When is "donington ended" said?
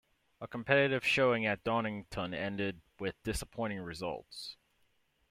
1.63-2.81